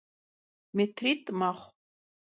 [0.75, 1.69] Mêtrit' mexhu.